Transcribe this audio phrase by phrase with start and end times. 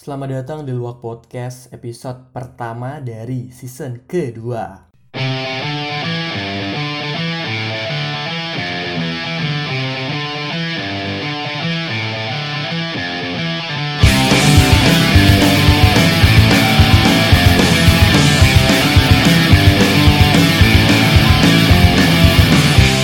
[0.00, 4.88] Selamat datang di Luak Podcast episode pertama dari season kedua.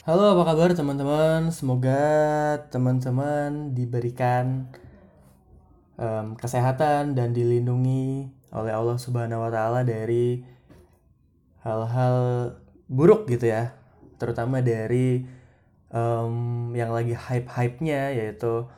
[0.09, 1.53] Halo, apa kabar teman-teman?
[1.53, 2.01] Semoga
[2.73, 4.73] teman-teman diberikan
[5.97, 10.45] em, kesehatan dan dilindungi oleh Allah Subhanahu wa taala dari
[11.64, 12.18] hal-hal
[12.87, 13.75] buruk gitu ya.
[14.21, 15.27] Terutama dari
[15.93, 16.35] em,
[16.77, 18.68] yang lagi hype-hype-nya yaitu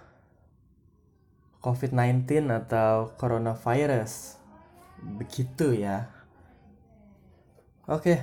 [1.63, 4.39] COVID-19 atau coronavirus.
[4.99, 6.11] Begitu ya.
[7.87, 8.15] Oke.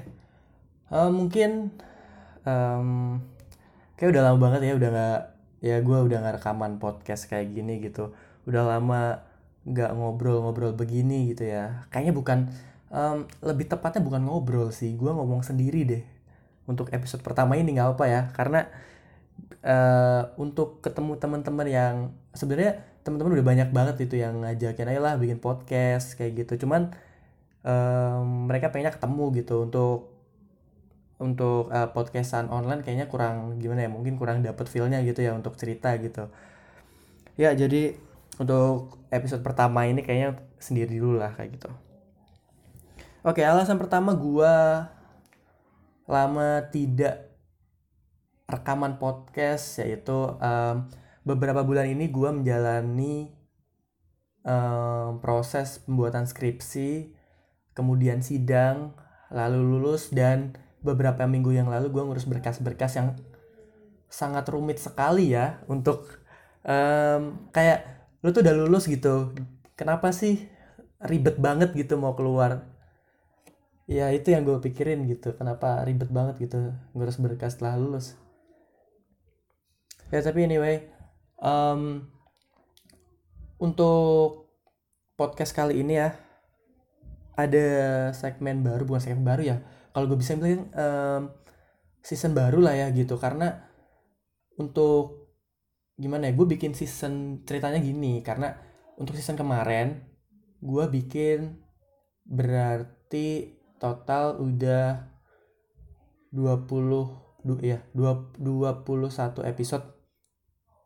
[0.92, 1.74] Eh, mungkin
[2.46, 2.90] em,
[3.98, 5.22] kayak udah lama banget ya udah nggak
[5.66, 8.14] ya gue udah nggak rekaman podcast kayak gini gitu
[8.46, 9.22] udah lama
[9.66, 11.86] nggak ngobrol-ngobrol begini gitu ya.
[11.90, 12.40] Kayaknya bukan
[12.94, 16.04] em, lebih tepatnya bukan ngobrol sih gue ngomong sendiri deh.
[16.70, 18.70] Untuk episode pertama ini nggak apa ya karena
[19.66, 21.96] eh, untuk ketemu teman-teman yang
[22.38, 26.66] sebenarnya teman-teman udah banyak banget itu yang ngajakin ayo lah bikin podcast kayak gitu.
[26.66, 26.94] Cuman
[27.66, 30.14] em, mereka pengennya ketemu gitu untuk
[31.16, 35.56] untuk eh, podcastan online kayaknya kurang gimana ya mungkin kurang dapet feelnya gitu ya untuk
[35.58, 36.30] cerita gitu.
[37.36, 37.96] Ya jadi
[38.36, 41.72] untuk episode pertama ini kayaknya sendiri dulu lah kayak gitu.
[43.26, 44.88] Oke alasan pertama gua
[46.06, 47.34] lama tidak
[48.46, 50.86] rekaman podcast yaitu em,
[51.26, 53.34] beberapa bulan ini gua menjalani
[54.46, 57.16] em, proses pembuatan skripsi
[57.74, 58.94] kemudian sidang
[59.34, 60.54] lalu lulus dan
[60.86, 63.18] beberapa minggu yang lalu gue ngurus berkas-berkas yang
[64.06, 66.22] sangat rumit sekali ya untuk
[66.62, 67.95] em, kayak
[68.26, 69.38] lu tuh udah lulus gitu.
[69.78, 70.50] Kenapa sih
[70.98, 72.66] ribet banget gitu mau keluar?
[73.86, 75.38] Ya itu yang gue pikirin gitu.
[75.38, 76.74] Kenapa ribet banget gitu?
[76.98, 78.18] Ngurus berkas setelah lulus.
[80.10, 80.90] Ya tapi anyway
[81.38, 82.10] em,
[83.62, 84.50] untuk
[85.14, 86.18] podcast kali ini ya
[87.38, 87.68] ada
[88.18, 89.58] segmen baru bukan segmen baru ya.
[89.94, 91.30] Kalau gue bisa bilang em,
[92.02, 93.22] season baru lah ya gitu.
[93.22, 93.70] Karena
[94.58, 95.25] untuk
[95.96, 98.56] gimana ya gue bikin season ceritanya gini karena
[99.00, 100.04] untuk season kemarin
[100.60, 101.60] gue bikin
[102.26, 105.16] berarti total udah
[106.34, 109.86] 20 du, ya 2, 21 episode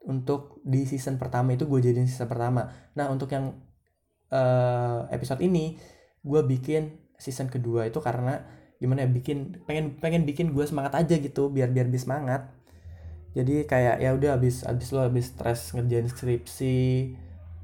[0.06, 2.70] untuk di season pertama itu gue jadiin season pertama.
[2.94, 3.56] Nah untuk yang
[4.30, 5.80] eh, episode ini
[6.22, 8.44] gue bikin season kedua itu karena
[8.80, 12.48] gimana ya bikin pengen pengen bikin gue semangat aja gitu biar biar bisa semangat
[13.38, 17.14] jadi kayak ya udah habis habis lo habis stres ngerjain skripsi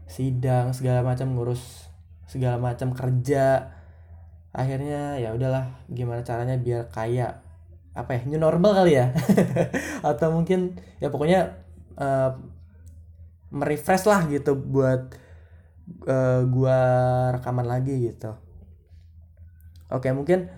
[0.06, 1.90] sidang segala macam ngurus
[2.30, 3.74] segala macam kerja
[4.56, 7.46] akhirnya ya udahlah gimana caranya biar kayak
[7.96, 9.16] apa ya new normal kali ya.
[10.10, 11.56] Atau mungkin ya pokoknya
[11.96, 12.32] eh,
[13.56, 15.16] merefresh lah gitu buat
[16.04, 16.80] eh, gua
[17.40, 18.36] rekaman lagi gitu.
[19.88, 20.52] Oke mungkin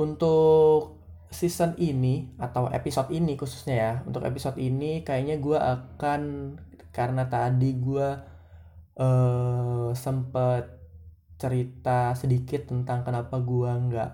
[0.00, 0.95] untuk
[1.30, 6.54] season ini atau episode ini khususnya ya untuk episode ini kayaknya gua akan
[6.94, 8.24] karena tadi gua
[8.96, 10.64] eh sempet
[11.36, 14.10] cerita sedikit tentang kenapa gua nggak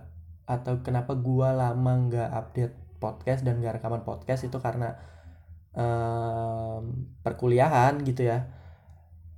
[0.49, 4.99] atau kenapa gua lama nggak update podcast dan nggak rekaman podcast itu karena
[5.75, 6.83] em,
[7.23, 8.51] perkuliahan gitu ya.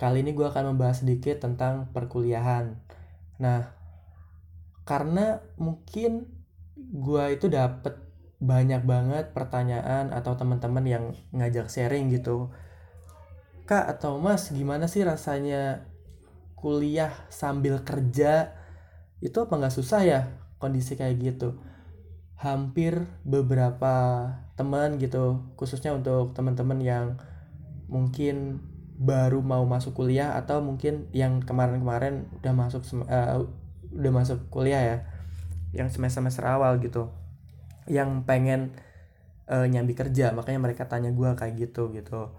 [0.00, 2.80] Kali ini gua akan membahas sedikit tentang perkuliahan.
[3.40, 3.72] Nah
[4.84, 6.33] karena mungkin
[6.94, 7.98] gua itu dapet
[8.38, 12.54] banyak banget pertanyaan atau teman-teman yang ngajak sharing gitu.
[13.64, 15.88] Kak atau mas gimana sih rasanya
[16.54, 18.52] kuliah sambil kerja?
[19.18, 20.20] Itu apa nggak susah ya
[20.60, 21.56] kondisi kayak gitu?
[22.38, 27.06] Hampir beberapa teman gitu khususnya untuk teman-teman yang
[27.88, 28.60] mungkin
[28.94, 33.42] baru mau masuk kuliah atau mungkin yang kemarin-kemarin udah masuk eh,
[33.90, 34.96] udah masuk kuliah ya
[35.78, 37.10] yang semester-semester awal gitu
[37.90, 38.74] yang pengen
[39.50, 40.32] eh, nyambi kerja.
[40.36, 42.32] Makanya mereka tanya gua kayak gitu gitu.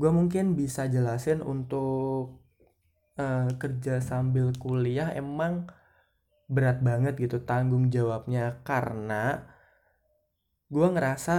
[0.00, 2.42] Gua mungkin bisa jelasin untuk
[3.20, 5.68] eh, kerja sambil kuliah emang
[6.50, 8.62] berat banget gitu tanggung jawabnya.
[8.68, 9.44] Karena
[10.72, 11.36] gua ngerasa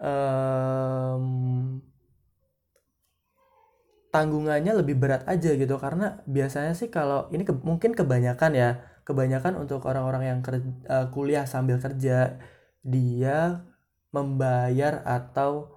[0.00, 1.24] em,
[4.14, 5.74] tanggungannya lebih berat aja gitu.
[5.84, 8.70] Karena biasanya sih kalau ini ke- mungkin kebanyakan ya
[9.06, 12.42] kebanyakan untuk orang-orang yang ker- eh, kuliah sambil kerja
[12.82, 13.62] dia
[14.10, 15.70] membayar atau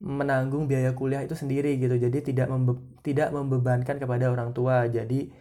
[0.00, 1.96] menanggung biaya kuliah itu sendiri gitu.
[1.96, 4.88] Jadi tidak membe- tidak membebankan kepada orang tua.
[4.88, 5.32] Jadi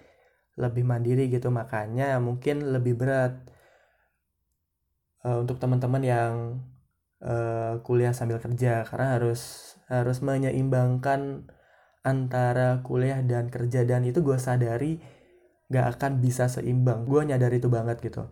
[0.60, 1.48] lebih mandiri gitu.
[1.51, 3.39] Makanya mungkin lebih berat
[5.24, 6.33] uh, untuk teman-teman yang
[7.24, 8.83] uh, kuliah sambil kerja.
[8.83, 11.48] Karena harus harus menyeimbangkan
[12.04, 13.88] antara kuliah dan kerja.
[13.88, 15.00] Dan itu gue sadari
[15.69, 17.06] gak akan bisa seimbang.
[17.06, 18.25] Gue nyadar itu banget gitu.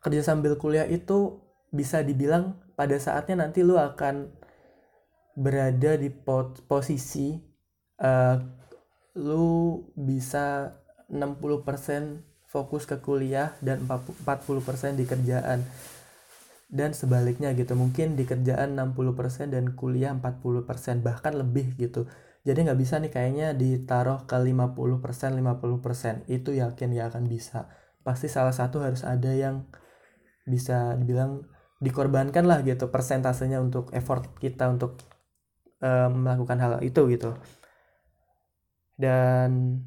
[0.00, 4.30] Kerja sambil kuliah itu bisa dibilang pada saatnya nanti lu akan
[5.36, 6.10] berada di
[6.66, 7.38] posisi
[8.02, 8.36] uh,
[9.18, 10.78] lu bisa
[11.10, 15.66] 60% fokus ke kuliah dan 40% di kerjaan.
[16.70, 22.06] Dan sebaliknya gitu mungkin di kerjaan 60% dan kuliah 40% bahkan lebih gitu
[22.40, 27.68] jadi nggak bisa nih kayaknya ditaruh ke 50% 50% itu yakin ya akan bisa.
[28.00, 29.68] Pasti salah satu harus ada yang
[30.48, 31.44] bisa dibilang
[31.84, 34.96] dikorbankan lah gitu persentasenya untuk effort kita untuk
[35.84, 37.36] um, melakukan hal itu gitu.
[38.96, 39.80] Dan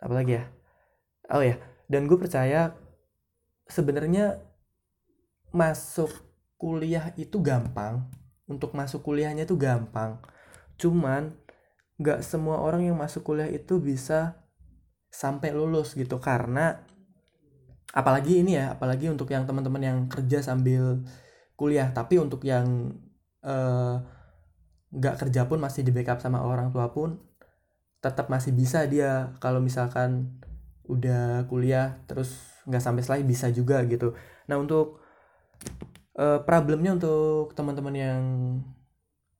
[0.00, 0.44] apa lagi ya?
[1.32, 2.74] Oh ya dan gue percaya
[3.70, 4.42] sebenarnya
[5.54, 6.10] masuk
[6.58, 8.06] kuliah itu gampang.
[8.46, 10.22] Untuk masuk kuliahnya itu gampang.
[10.78, 11.34] Cuman
[11.96, 14.44] nggak semua orang yang masuk kuliah itu bisa
[15.08, 16.20] sampai lulus gitu.
[16.20, 16.76] Karena
[17.96, 21.04] apalagi ini ya apalagi untuk yang teman-teman yang kerja sambil
[21.56, 21.88] kuliah.
[21.92, 22.92] Tapi untuk yang
[23.44, 23.96] uh,
[24.92, 27.16] nggak kerja pun masih di backup sama orang tua pun
[28.04, 29.32] tetap masih bisa dia.
[29.40, 30.40] Kalau misalkan
[30.86, 32.38] udah kuliah terus
[32.68, 34.14] nggak sampai selesai bisa juga gitu.
[34.46, 35.02] Nah untuk
[36.20, 38.22] uh, problemnya untuk teman-teman yang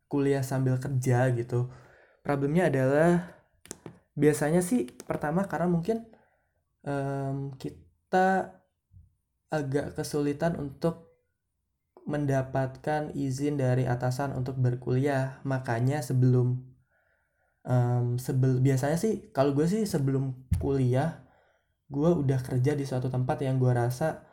[0.07, 1.69] kuliah sambil kerja gitu
[2.27, 3.39] problemnya adalah
[4.19, 6.03] biasanya sih pertama karena mungkin
[6.83, 8.59] um, kita
[9.55, 11.07] agak kesulitan untuk
[12.11, 15.39] mendapatkan izin dari atasan untuk berkuliah.
[15.47, 16.67] Makanya sebelum
[17.63, 21.23] um, sebel biasanya sih kalau gue sih sebelum kuliah
[21.87, 24.27] gue udah kerja di suatu tempat yang gue rasa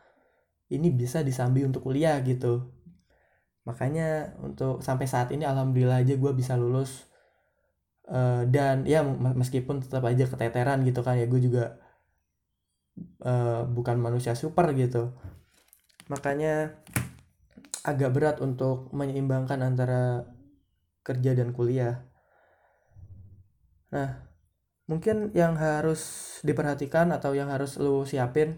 [0.74, 2.74] ini bisa disambi untuk kuliah gitu.
[3.70, 7.13] Makanya untuk sampai saat ini alhamdulillah aja gue bisa lulus
[8.10, 11.80] uh, dan ya meskipun tetap aja keteteran gitu kan ya gue juga
[13.24, 15.14] uh, bukan manusia super gitu
[16.12, 16.84] makanya
[17.84, 20.24] agak berat untuk menyeimbangkan antara
[21.04, 22.08] kerja dan kuliah.
[23.92, 24.24] Nah,
[24.88, 28.58] mungkin yang harus diperhatikan atau yang harus lu siapin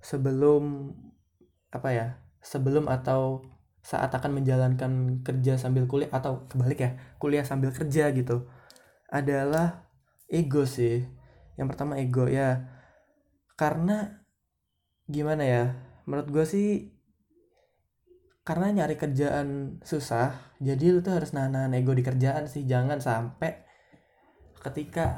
[0.00, 0.96] sebelum
[1.68, 2.06] apa ya?
[2.42, 3.44] Sebelum atau
[3.82, 8.46] saat akan menjalankan kerja sambil kuliah atau kebalik ya, kuliah sambil kerja gitu.
[9.10, 9.90] Adalah
[10.30, 11.02] ego sih.
[11.58, 12.70] Yang pertama ego ya.
[13.58, 14.22] Karena
[15.10, 15.64] gimana ya?
[16.06, 16.68] Menurut gue sih
[18.42, 23.62] karena nyari kerjaan susah jadi lu tuh harus nahan ego di kerjaan sih jangan sampai
[24.58, 25.14] ketika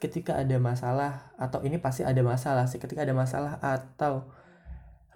[0.00, 4.28] ketika ada masalah atau ini pasti ada masalah sih ketika ada masalah atau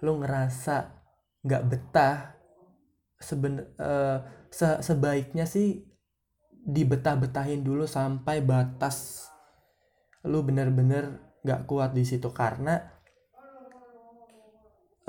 [0.05, 1.01] lu ngerasa
[1.41, 2.40] nggak betah
[3.21, 5.85] seben uh, se sebaiknya sih
[6.61, 9.25] dibetah-betahin dulu sampai batas
[10.25, 12.29] lu bener-bener nggak kuat di situ.
[12.29, 12.77] Karena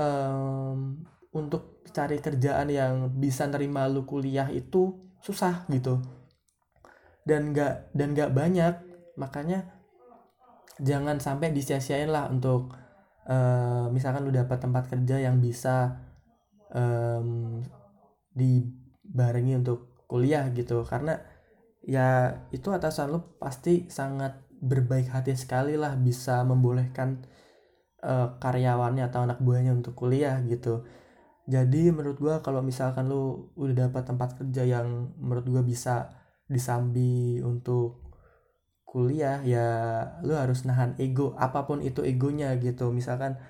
[0.01, 6.01] um, untuk cari kerjaan yang bisa nerima lu kuliah itu susah gitu.
[7.25, 8.75] Dan nggak dan nggak banyak.
[9.21, 9.69] Makanya
[10.81, 12.73] jangan sampai disia-siain lah untuk
[13.29, 16.01] uh, misalkan lu dapat tempat kerja yang bisa
[16.73, 17.61] um,
[18.35, 20.85] dibarengi untuk kuliah gitu.
[20.85, 21.17] Karena
[21.83, 27.27] ya itu atasan lu pasti sangat berbaik hati sekali lah bisa membolehkan
[28.07, 30.87] uh, karyawannya atau anak buahnya untuk kuliah gitu.
[31.51, 36.15] Jadi menurut gue kalau misalkan lu udah dapat tempat kerja yang menurut gue bisa
[36.47, 38.15] disambi untuk
[38.87, 39.67] kuliah ya
[40.21, 42.95] lu harus nahan ego apa pun itu egonya gitu.
[42.95, 43.43] Misalkan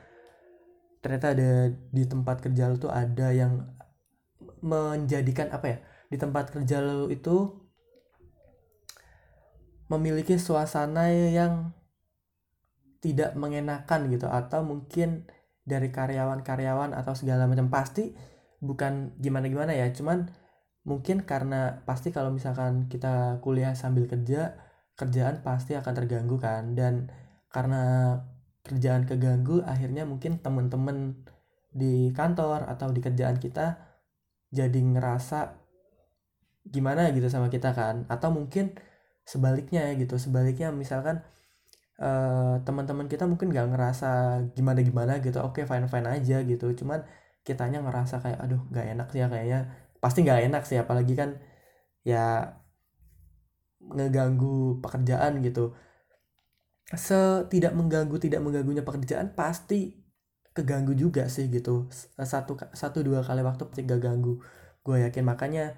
[1.05, 3.61] ternyata ada di tempat kerja lu tuh ada yang
[4.63, 5.79] menjadikan apa ya
[6.09, 7.63] di tempat kerja lu itu
[9.93, 11.77] memiliki suasana yang
[13.03, 15.29] tidak mengenakan gitu atau mungkin
[15.67, 17.69] dari karyawan-karyawan atau segala macam.
[17.69, 18.15] Pasti
[18.63, 20.31] bukan gimana-gimana ya cuman
[20.87, 24.57] mungkin karena pasti kalau misalkan kita kuliah sambil kerja
[24.95, 26.73] kerjaan pasti akan terganggu kan.
[26.79, 27.11] Dan
[27.53, 28.17] karena
[28.63, 31.27] kerjaan keganggu akhirnya mungkin temen-temen
[31.75, 33.92] di kantor atau di kerjaan kita
[34.53, 35.59] jadi ngerasa
[36.69, 38.05] gimana gitu sama kita kan?
[38.07, 38.77] Atau mungkin
[39.25, 41.23] sebaliknya gitu sebaliknya misalkan
[42.03, 44.11] uh, teman-teman kita mungkin gak ngerasa
[44.59, 46.67] gimana gimana gitu oke okay, fine fine aja gitu.
[46.77, 47.03] Cuman
[47.47, 49.61] kitanya ngerasa kayak aduh gak enak sih ya kayaknya.
[50.03, 51.41] Pasti gak enak sih apalagi kan
[52.05, 52.55] ya
[53.83, 55.75] ngeganggu pekerjaan gitu.
[56.93, 60.02] Setidak mengganggu tidak mengganggunya pekerjaan pasti
[60.53, 61.89] keganggu juga sih gitu.
[62.21, 64.41] Satu satu dua kali waktu pasti ganggu.
[64.85, 65.77] Gue yakin makanya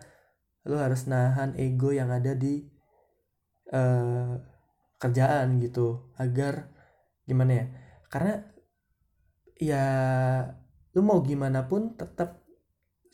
[0.67, 2.67] lo harus nahan ego yang ada di
[3.71, 4.35] uh,
[4.99, 6.15] kerjaan gitu.
[6.19, 6.71] Agar
[7.27, 7.67] gimana ya?
[8.11, 8.35] Karena
[9.59, 9.85] ya
[10.95, 12.43] lu mau gimana pun tetap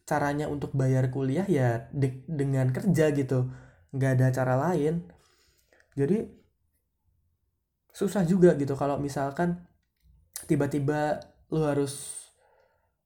[0.08, 3.52] caranya untuk bayar kuliah ya de dengan kerja gitu.
[3.92, 5.04] Nggak ada cara lain.
[5.94, 6.40] Jadi
[7.90, 9.66] susah juga gitu kalau misalkan
[10.46, 12.20] tiba-tiba lu harus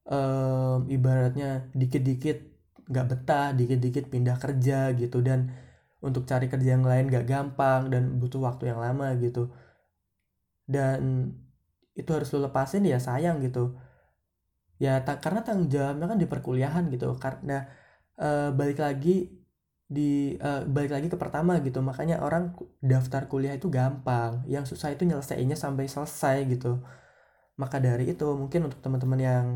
[0.09, 2.37] um, ibaratnya dikit-dikit
[2.85, 5.19] nggak betah dikit-dikit pindah kerja gitu.
[5.25, 5.51] Dan
[6.05, 9.49] untuk cari kerja yang lain gak gampang dan butuh waktu yang lama gitu.
[10.69, 11.33] Dan
[11.97, 13.73] itu harus lu lepasin ya sayang gitu.
[14.77, 17.17] Ya ta karena tanggung jawabnya kan di perkuliahan gitu.
[17.17, 17.65] Karena
[18.21, 19.33] uh, balik lagi
[19.85, 21.81] di uh, balik lagi ke pertama gitu.
[21.81, 22.53] Makanya orang
[22.85, 24.45] daftar kuliah itu gampang.
[24.45, 26.85] Yang susah itu nyelesainya sampai selesai gitu
[27.55, 29.47] maka dari itu mungkin untuk teman-teman yang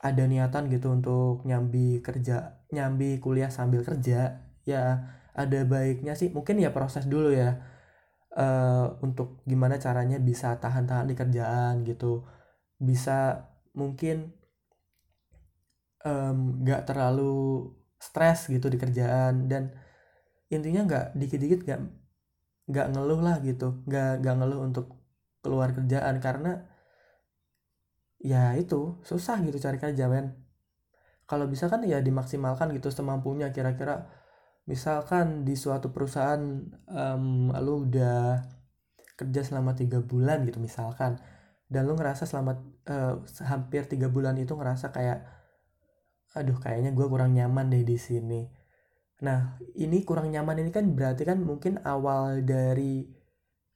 [0.00, 4.84] ada niatan gitu untuk nyambi kerja nyambi kuliah sambil kerja ya
[5.34, 7.60] ada baiknya sih mungkin ya proses dulu ya.
[8.30, 12.22] Uh, untuk gimana caranya bisa tahan-tahan di kerjaan gitu.
[12.78, 14.30] Bisa mungkin
[16.06, 17.66] um, gak terlalu
[18.00, 19.76] stres gitu di kerjaan dan
[20.50, 21.80] intinya nggak dikit-dikit nggak
[22.70, 23.82] nggak ngeluh lah gitu.
[23.86, 24.86] Nggak nggak ngeluh untuk
[25.40, 26.68] keluar kerjaan karena
[28.20, 30.36] ya itu susah gitu cari kerja men
[31.24, 34.10] kalau bisa kan ya dimaksimalkan gitu semampunya kira-kira
[34.68, 36.42] misalkan di suatu perusahaan
[36.90, 38.44] um, lu udah
[39.16, 41.16] kerja selama tiga bulan gitu misalkan
[41.70, 42.58] dan lu ngerasa selama
[42.90, 45.22] uh, hampir tiga bulan itu ngerasa kayak
[46.34, 48.46] aduh kayaknya gue kurang nyaman deh di sini.
[49.22, 53.06] Nah ini kurang nyaman ini kan berarti kan mungkin awal dari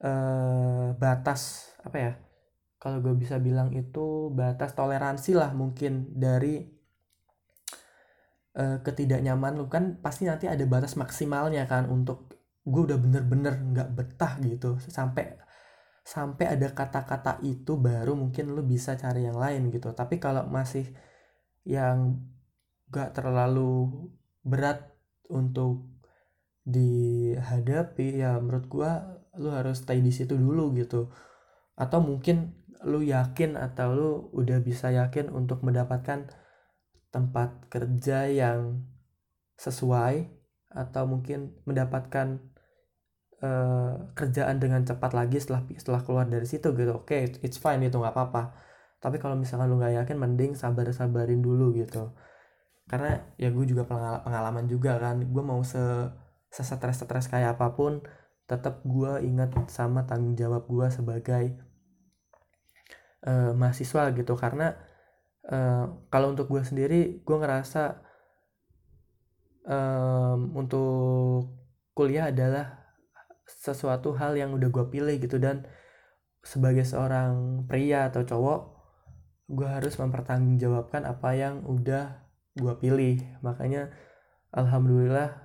[0.02, 2.12] uh, batas apa ya
[2.84, 6.68] kalau gue bisa bilang itu batas toleransi lah mungkin dari
[8.60, 9.72] uh, ketidaknyaman lu.
[9.72, 14.76] Kan pasti nanti ada batas maksimalnya kan untuk gue udah bener-bener nggak -bener betah gitu.
[14.84, 15.40] Sampai
[16.04, 19.96] sampai ada kata-kata itu baru mungkin lu bisa cari yang lain gitu.
[19.96, 20.84] Tapi kalau masih
[21.64, 22.20] yang
[22.92, 23.88] gak terlalu
[24.44, 24.92] berat
[25.32, 25.88] untuk
[26.68, 28.92] dihadapi ya menurut gue
[29.40, 31.10] lu harus stay di situ dulu gitu.
[31.74, 36.28] Atau mungkin lu yakin atau lu udah bisa yakin untuk mendapatkan
[37.08, 38.84] tempat kerja yang
[39.56, 40.28] sesuai
[40.74, 42.42] atau mungkin mendapatkan
[43.40, 46.92] uh, kerjaan dengan cepat lagi setelah setelah keluar dari situ gitu.
[46.98, 48.58] Oke okay, it's fine itu nggak apa-apa.
[48.98, 52.12] Tapi kalau misalkan lu nggak yakin mending sabar sabarin dulu gitu.
[52.84, 53.88] Karena ya gue juga
[54.24, 55.22] pengalaman juga kan.
[55.24, 55.80] Gue mau se
[56.52, 58.04] sesetres stres kayak apa pun
[58.44, 61.44] tetap gue ingat sama tanggung jawab gue sebagai
[63.24, 64.34] uh, mahasiswa gitu.
[64.36, 64.76] Karena
[65.48, 68.04] uh, kalau untuk gue sendiri gue ngerasa
[69.64, 71.56] um, untuk
[71.96, 72.84] kuliah adalah
[73.44, 75.40] sesuatu hal yang udah gue pilih gitu.
[75.40, 75.64] Dan
[76.44, 78.60] sebagai seorang pria atau cowok
[79.48, 83.24] gue harus mempertanggungjawabkan apa yang udah gue pilih.
[83.40, 83.88] Makanya
[84.52, 85.43] alhamdulillah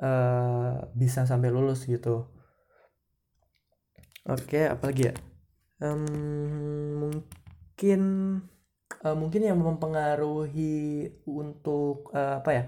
[0.00, 2.28] uh, bisa sampai lulus gitu.
[4.26, 5.14] Oke okay, apalagi ya?
[5.78, 6.02] Um,
[7.06, 8.02] mungkin
[9.04, 12.64] uh, mungkin yang mempengaruhi untuk uh, apa ya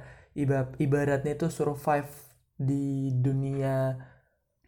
[0.78, 2.10] ibaratnya itu survive
[2.54, 3.96] di dunia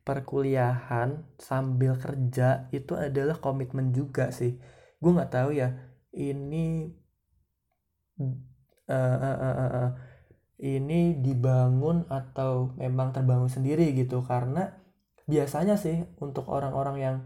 [0.02, 4.58] perkuliahan sambil kerja itu adalah komitmen juga sih.
[4.98, 5.76] Gue nggak tahu ya
[6.10, 6.90] ini
[8.18, 8.34] uh,
[8.90, 9.90] uh, uh, uh, uh,
[10.60, 14.20] ini dibangun atau memang terbangun sendiri gitu.
[14.22, 14.68] Karena
[15.24, 17.16] biasanya sih untuk orang-orang yang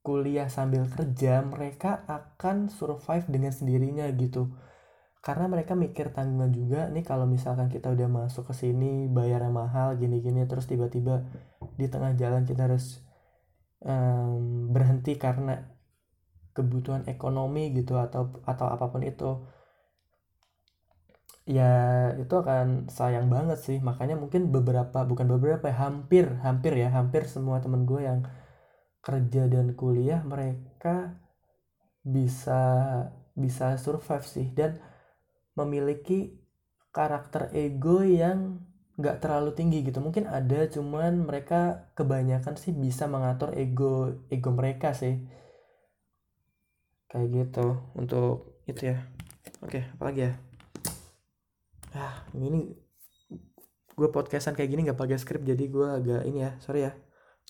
[0.00, 4.50] kuliah sambil kerja mereka akan survive dengan sendirinya gitu.
[5.20, 10.00] Karena mereka mikir tanggungan juga nih kalau misalkan kita udah masuk ke sini bayarnya mahal
[10.00, 11.28] gini-gini terus tiba-tiba
[11.76, 13.04] di tengah jalan kita harus
[13.84, 15.68] um, berhenti karena
[16.56, 19.44] kebutuhan ekonomi gitu atau atau apa pun itu
[21.50, 21.72] ya
[22.22, 23.78] itu akan sayang banget sih.
[23.82, 28.22] Makanya mungkin beberapa bukan beberapa ya, hampir hampir ya hampir semua temen gue yang
[29.02, 31.18] kerja dan kuliah mereka
[32.06, 32.62] bisa
[33.34, 34.46] bisa survive sih.
[34.54, 34.78] Dan
[35.58, 36.38] memiliki
[36.94, 38.62] karakter ego yang
[38.94, 39.98] nggak terlalu tinggi gitu.
[39.98, 45.18] Mungkin ada cuman mereka kebanyakan sih bisa mengatur ego ego mereka sih.
[47.10, 47.66] Kayak gitu
[47.98, 49.02] untuk itu ya.
[49.66, 50.49] Oke apalagi ya
[51.96, 52.76] ah ini
[53.98, 56.92] gue podcastan kayak gini nggak pakai skrip jadi gue agak ini ya sorry ya.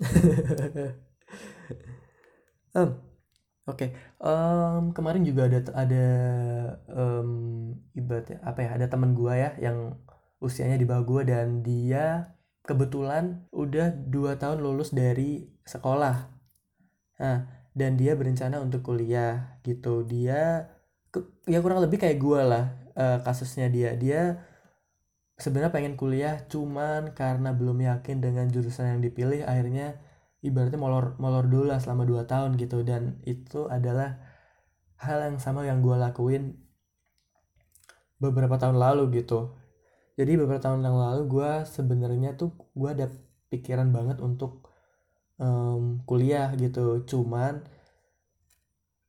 [2.71, 3.03] Um,
[3.67, 3.83] oke.
[3.83, 3.91] Okay.
[4.23, 6.07] um, kemarin juga ada ada
[6.87, 9.99] um, ibaratnya apa ya ada teman gue ya yang
[10.39, 12.31] usianya di bawah gue dan dia
[12.63, 16.31] kebetulan udah dua tahun lulus dari sekolah.
[17.19, 17.39] Nah
[17.75, 20.07] dan dia berencana untuk kuliah gitu.
[20.07, 20.71] Dia
[21.51, 23.95] ya kurang lebih kayak gue lah uh, kasusnya dia.
[23.99, 24.41] Dia
[25.41, 29.97] sebenarnya pengen kuliah cuman karena belum yakin dengan jurusan yang dipilih akhirnya
[30.45, 32.83] ibaratnya molor molor dulu lah selama 2 tahun gitu.
[32.87, 34.21] Dan itu adalah
[35.01, 36.57] hal yang sama yang gue lakuin
[38.21, 39.57] beberapa tahun lalu gitu.
[40.21, 43.09] Jadi beberapa tahun yang lalu gue sebenarnya tuh gue ada
[43.49, 44.69] pikiran banget untuk
[45.41, 47.01] um, kuliah gitu.
[47.09, 47.65] Cuman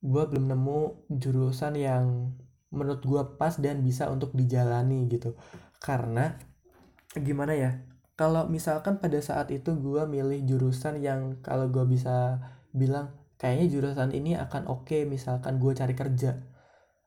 [0.02, 2.34] gue belum nemu jurusan yang
[2.72, 5.36] menurut gue pas dan bisa untuk dijalani gitu.
[5.84, 6.36] Karena
[7.12, 7.72] gimana ya
[8.16, 12.40] kalau misalkan pada saat itu gue milih jurusan yang kalau gue bisa
[12.72, 13.12] bilang
[13.42, 16.40] kayaknya jurusan ini akan oke okay, misalkan gue cari kerja.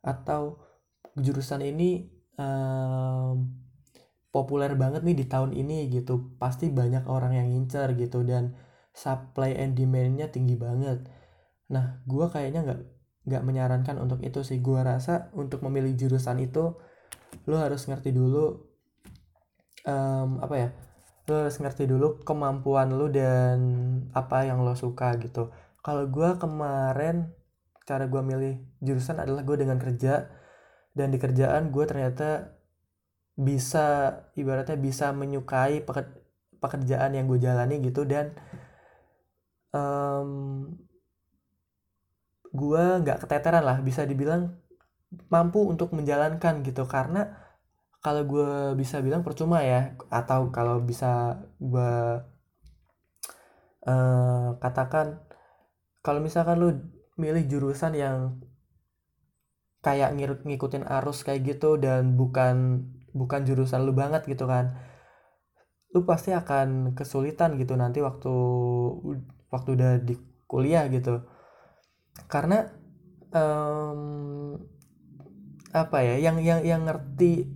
[0.04, 0.60] Atau
[1.16, 3.46] jurusan ini um,
[4.34, 6.36] populer banget nih di tahun ini gitu.
[6.36, 8.58] Pasti banyak orang yang ngincer gitu dan
[8.90, 11.06] supply and demandnya tinggi banget.
[11.70, 12.80] Nah gue kayaknya nggak
[13.24, 14.60] nggak menyarankan untuk itu sih.
[14.60, 16.76] Gue rasa untuk memilih jurusan itu
[17.44, 18.62] lo harus ngerti dulu
[19.84, 20.68] um, apa ya
[21.24, 23.58] lo harus ngerti dulu kemampuan lo dan
[24.12, 25.48] apa yang lo suka gitu.
[25.80, 27.32] Kalau gue kemarin
[27.84, 30.28] cara gue milih jurusan adalah gue dengan kerja
[30.96, 32.56] dan di kerjaan gue ternyata
[33.34, 35.82] bisa ibaratnya bisa menyukai
[36.62, 38.32] pekerjaan yang gue jalani gitu dan
[39.74, 40.70] um,
[42.54, 44.54] gue nggak keteteran lah bisa dibilang
[45.28, 46.86] mampu untuk menjalankan gitu.
[46.86, 47.20] Karena
[48.04, 51.92] kalau gue bisa bilang percuma ya atau kalau bisa gue
[53.88, 55.24] uh, katakan
[56.04, 56.68] kalau misalkan lu
[57.16, 58.18] milih jurusan yang
[59.84, 64.76] kayak ngikutin arus kayak gitu dan bukan bukan jurusan lu banget gitu kan
[65.94, 68.32] lu pasti akan kesulitan gitu nanti waktu
[69.52, 70.18] waktu udah di
[70.50, 71.22] kuliah gitu
[72.30, 72.70] karena
[73.34, 74.58] um,
[75.74, 77.50] apa ya yang yang yang ngerti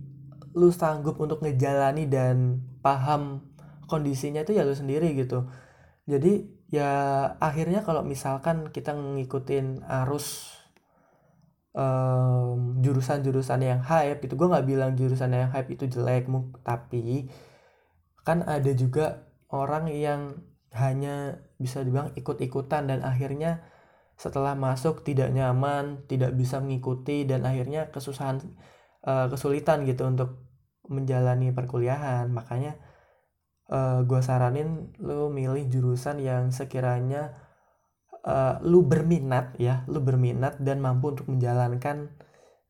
[0.55, 3.47] lu sanggup untuk ngejalani dan paham
[3.87, 5.47] kondisinya itu ya lu sendiri gitu.
[6.09, 6.91] Jadi ya
[7.41, 10.53] akhirnya kalau misalkan kita ngikutin arus
[11.73, 16.29] um, jurusan-jurusan yang hype itu gue nggak bilang jurusan yang hype itu jelek
[16.61, 17.29] tapi
[18.21, 20.45] kan ada juga orang yang
[20.77, 23.65] hanya bisa dibilang ikut-ikutan dan akhirnya
[24.19, 28.43] setelah masuk tidak nyaman, tidak bisa mengikuti dan akhirnya kesusahan
[29.07, 30.43] uh, kesulitan gitu untuk
[30.91, 32.27] menjalani perkuliahan.
[32.27, 32.75] Makanya
[33.71, 37.31] uh, gue saranin lu milih jurusan yang sekiranya
[38.27, 42.11] uh, lu berminat ya, lu berminat dan mampu untuk menjalankan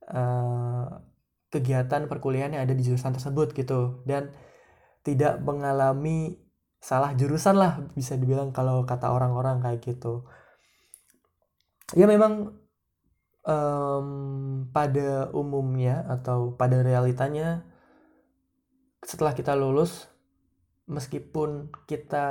[0.06, 1.02] uh,
[1.50, 4.30] kegiatan perkuliahan yang ada di jurusan tersebut gitu dan
[5.02, 6.38] tidak mengalami
[6.78, 10.30] salah jurusan lah bisa dibilang kalau kata orang-orang kayak gitu
[11.96, 12.54] ya memang
[13.46, 14.08] um,
[14.70, 17.66] pada umumnya atau pada realitanya
[19.02, 20.12] setelah kita lulus
[20.90, 22.26] meskipun kita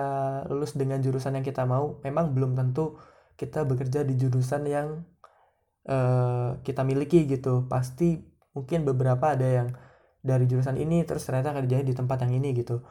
[0.51, 2.99] lulus dengan jurusan yang kita mau memang belum tentu
[3.38, 5.07] kita bekerja di jurusan yang
[5.87, 7.71] uh, kita miliki gitu.
[7.71, 8.18] Pasti
[8.51, 9.68] mungkin beberapa ada yang
[10.18, 12.83] dari jurusan ini terus ternyata kerjanya di tempat yang ini gitu.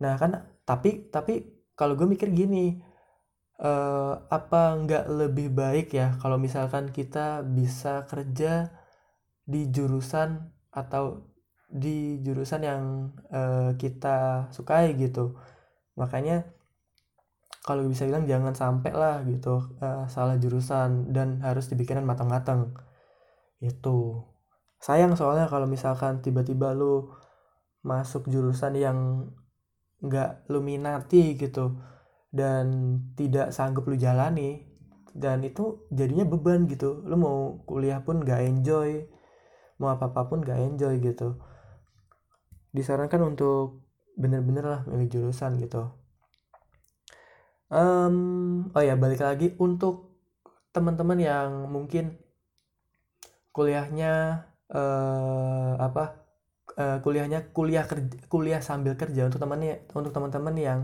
[0.00, 1.44] Nah kan tapi tapi
[1.76, 2.80] kalau gue mikir gini
[3.60, 8.72] uh, apa nggak lebih baik ya kalau misalkan kita bisa kerja
[9.44, 11.28] di jurusan atau
[11.72, 12.82] di jurusan yang
[13.32, 15.36] uh, kita sukai gitu?
[15.96, 16.48] Makanya
[17.62, 22.76] kalau bisa bilang jangan sampai lah gitu uh, salah jurusan dan harus dibikinan matang-matang.
[23.62, 24.28] Itu.
[24.82, 27.14] Sayang soalnya kalau misalkan tiba-tiba lu
[27.86, 28.98] masuk jurusan yang
[30.02, 31.78] nggak lu minati gitu
[32.32, 34.64] dan tidak sanggup lu jalani
[35.12, 37.04] dan itu jadinya beban gitu.
[37.04, 39.06] Lu mau kuliah pun gak enjoy
[39.82, 41.42] mau apa apa pun gak enjoy gitu.
[42.70, 43.82] Disarankan untuk
[44.16, 45.90] bener-bener lah milih jurusan gitu.
[47.72, 50.20] Um, oh ya balik lagi untuk
[50.76, 52.20] teman-teman yang mungkin
[53.52, 56.24] kuliahnya uh, apa
[56.76, 60.80] uh, kuliahnya kuliah kerja, kuliah sambil kerja untuk temannya untuk teman-teman yang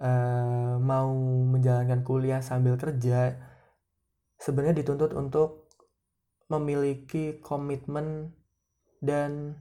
[0.00, 1.12] uh, mau
[1.52, 3.36] menjalankan kuliah sambil kerja
[4.40, 5.70] sebenarnya dituntut untuk
[6.48, 8.32] memiliki komitmen
[9.02, 9.56] dan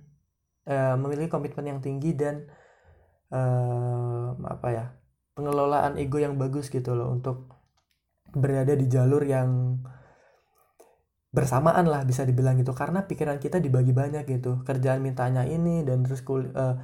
[0.67, 2.47] uh, memiliki komitmen yang tinggi dan
[3.31, 4.85] uh, apa ya
[5.35, 7.47] pengelolaan ego yang bagus gitu loh untuk
[8.31, 9.79] berada di jalur yang
[11.31, 12.75] bersamaan lah bisa dibilang gitu.
[12.75, 14.61] Karena pikiran kita dibagi banyak gitu.
[14.67, 16.75] Kerjaan mintanya ini dan terus kul uh,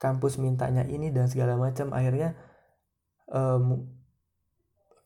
[0.00, 1.92] kampus mintanya ini dan segala macam.
[1.92, 2.36] Akhirnya
[3.30, 3.86] um,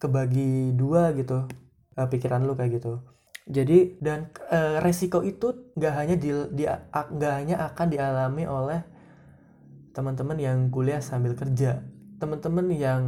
[0.01, 1.49] kebagi dua gitu
[1.97, 3.01] uh, pikiran lu kayak gitu.
[3.45, 6.33] Jadi dan uh, resiko itu nggak hanya di
[6.91, 8.81] nggak hanya akan dialami oleh
[9.93, 11.85] teman-teman yang kuliah sambil kerja.
[12.19, 13.03] Teman-teman yang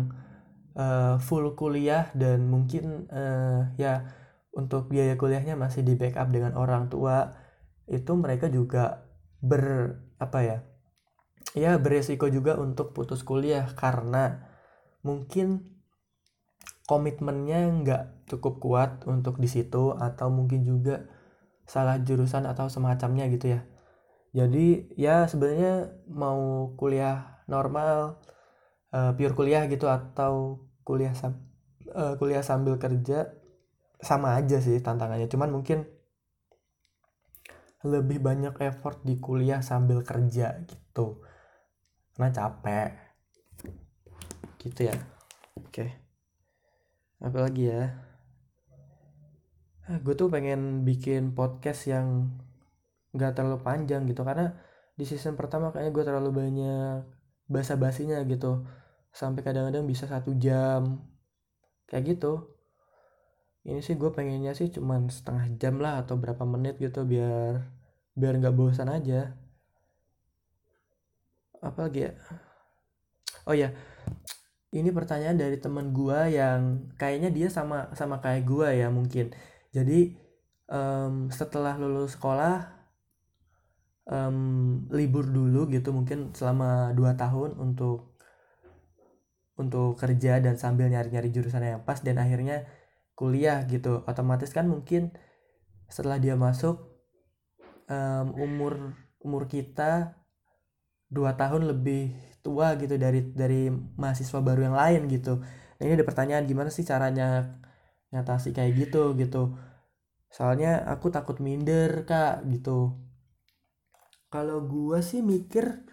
[0.76, 4.12] uh, full kuliah dan mungkin uh, ya
[4.56, 7.32] untuk biaya kuliahnya masih di backup dengan orang tua
[7.88, 9.04] itu mereka juga
[9.40, 10.58] ber apa ya
[11.52, 14.45] ya beresiko juga untuk putus kuliah karena
[15.06, 15.78] mungkin
[16.90, 21.06] komitmennya nggak cukup kuat untuk di situ atau mungkin juga
[21.66, 23.60] salah jurusan atau semacamnya gitu ya.
[24.34, 28.18] Jadi ya sebenarnya mau kuliah normal
[28.90, 31.42] uh, pure kuliah gitu atau kuliah sam
[31.90, 33.34] uh, kuliah sambil kerja
[33.98, 35.26] sama aja sih tantangannya.
[35.26, 35.86] Cuman mungkin
[37.86, 41.22] lebih banyak effort di kuliah sambil kerja gitu.
[42.14, 43.05] Karena capek
[44.66, 44.96] gitu ya.
[45.56, 45.70] Oke.
[45.70, 45.90] Okay.
[47.22, 47.96] apa lagi ya?
[49.86, 52.34] Ah, gue tuh pengen bikin podcast yang
[53.14, 54.26] nggak terlalu panjang gitu.
[54.26, 54.52] Karena
[54.98, 57.06] di season pertama kayaknya gue terlalu banyak
[57.46, 58.66] basa basinya gitu.
[59.14, 61.00] Sampai kadang-kadang bisa satu jam.
[61.88, 62.52] Kayak gitu.
[63.66, 67.64] Ini sih gue pengennya sih cuman setengah jam lah atau berapa menit gitu biar
[68.18, 69.32] biar nggak bosan aja.
[71.62, 72.12] Apa lagi ya?
[73.46, 73.70] Oh ya
[74.74, 79.30] ini pertanyaan dari teman gue yang kayaknya dia sama sama kayak gue ya mungkin.
[79.70, 80.16] Jadi
[80.70, 82.66] um, setelah lulus sekolah
[84.10, 88.16] um, libur dulu gitu mungkin selama 2 tahun untuk
[89.56, 92.68] untuk kerja dan sambil nyari-nyari jurusan yang pas dan akhirnya
[93.16, 94.04] kuliah gitu.
[94.04, 95.14] Otomatis kan mungkin
[95.88, 96.76] setelah dia masuk
[97.88, 100.18] um, umur umur kita
[101.06, 102.14] dua tahun lebih
[102.46, 105.42] tua gitu dari dari mahasiswa baru yang lain gitu.
[105.76, 107.58] Nah ini ada pertanyaan gimana sih caranya
[108.14, 109.58] ngatasi kayak gitu gitu.
[110.30, 112.94] Soalnya aku takut minder kak gitu.
[114.30, 115.86] Kalau gua sih mikir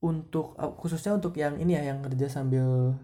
[0.00, 2.96] untuk uh, khususnya untuk yang ini ya yang kerja sambil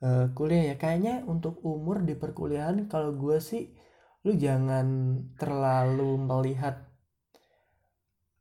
[0.00, 0.76] uh, kuliah ya.
[0.78, 3.74] Kayaknya untuk umur di perkuliahan kalau gue sih
[4.22, 6.91] lu jangan terlalu melihat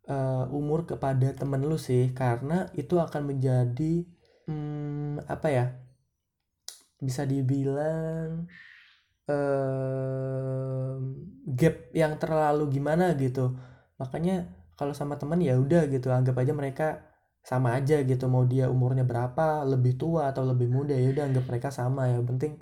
[0.09, 4.05] uh, umur kepada temen lu sih karena itu akan menjadi
[4.49, 5.65] hmm, apa ya
[7.01, 8.45] bisa dibilang
[9.29, 10.93] uh,
[11.49, 13.57] gap yang terlalu gimana gitu.
[13.97, 16.87] Makanya kalau sama temen ya udah gitu anggap aja mereka
[17.41, 21.45] sama aja gitu mau dia umurnya berapa lebih tua atau lebih muda ya udah anggap
[21.49, 22.09] mereka sama.
[22.13, 22.61] Ya penting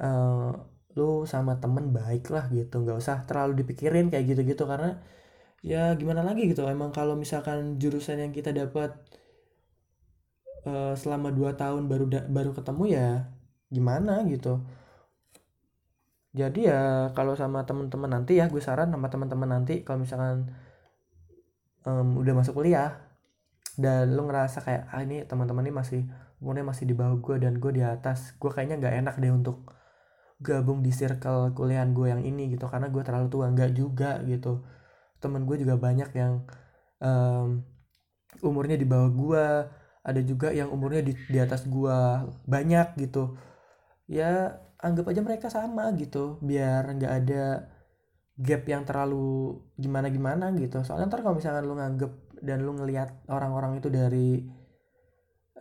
[0.00, 0.52] uh,
[0.96, 5.00] lu sama temen baik lah gitu nggak usah terlalu dipikirin kayak gitu-gitu karena
[5.62, 6.66] ya gimana lagi gitu.
[6.66, 8.98] Emang kalau misalkan jurusan yang kita dapat
[10.66, 13.08] uh, selama 2 tahun baru baru ketemu ya
[13.70, 14.60] gimana gitu.
[16.32, 20.48] Jadi ya kalau sama temen-temen nanti ya gue saran sama teman-teman nanti kalau misalkan
[21.84, 23.04] um, udah masuk kuliah
[23.76, 26.00] dan lu ngerasa kayak ah ini teman-teman ini masih
[26.40, 29.76] umurnya masih di bawah gue dan gue di atas gue kayaknya nggak enak deh untuk
[30.42, 33.46] gabung di circle kuliahan gue yang ini gitu karena gue terlalu tua.
[33.52, 34.64] Nggak juga gitu
[35.22, 36.42] temen gue juga banyak yang
[36.98, 37.62] um,
[38.42, 39.44] umurnya di bawah gue
[40.02, 41.98] ada juga yang umurnya di, di atas gue
[42.50, 43.38] banyak gitu.
[44.10, 47.70] Ya anggap aja mereka sama gitu biar nggak ada
[48.34, 50.82] gap yang terlalu gimana gimana gitu.
[50.82, 54.50] Soalnya ntar kalau misalkan lu nganggep dan lu ngelihat orang-orang itu dari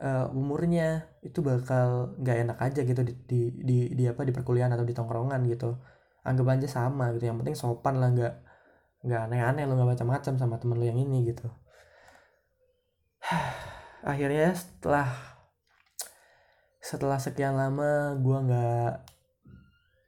[0.01, 4.73] uh, umurnya itu bakal nggak enak aja gitu di, di di di apa di perkuliahan
[4.73, 5.77] atau di tongkrongan gitu.
[6.25, 8.33] Anggap aja sama gitu yang penting sopan lah nggak
[9.01, 11.49] nggak aneh-aneh lu nggak macam-macam sama temen lu yang ini gitu.
[14.11, 15.09] Akhirnya setelah
[16.81, 18.93] setelah sekian lama gue nggak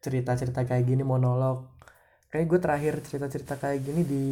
[0.03, 1.71] cerita-cerita kayak gini monolog.
[2.29, 4.25] Kayak gue terakhir cerita-cerita kayak gini di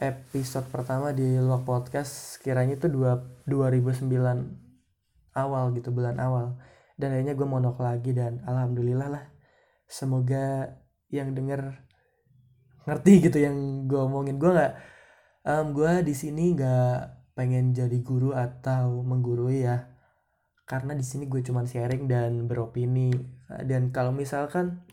[0.00, 4.10] episode pertama di Log Podcast kiranya itu dua, 2009
[5.36, 6.58] awal gitu bulan awal.
[6.98, 9.24] Dan akhirnya gue monok lagi dan alhamdulillah lah
[9.86, 10.74] semoga
[11.12, 11.84] yang denger
[12.84, 14.36] ngerti gitu yang gue omongin.
[14.36, 14.72] Gue nggak
[15.48, 16.96] um, gue di sini nggak
[17.34, 19.90] pengen jadi guru atau menggurui ya.
[20.64, 23.12] Karena di sini gue cuman sharing dan beropini.
[23.68, 24.84] Dan kalau misalkan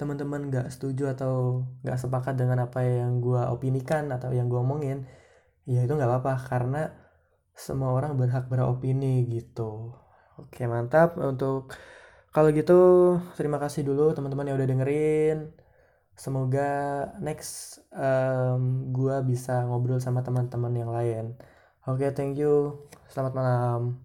[0.00, 5.04] teman-teman nggak setuju atau nggak sepakat dengan apa yang gue opinikan atau yang gue omongin
[5.68, 6.34] ya itu nggak apa-apa.
[6.48, 6.82] Karena
[7.52, 9.92] semua orang berhak beropini gitu.
[10.40, 11.20] Oke mantap.
[11.20, 11.76] Untuk
[12.32, 12.78] kalau gitu
[13.36, 15.38] terima kasih dulu teman-teman yang udah dengerin
[16.20, 16.68] semoga
[17.24, 21.24] next um, gue bisa ngobrol sama teman-teman yang lain.
[21.88, 22.76] Oke thank you.
[23.08, 24.04] Selamat malam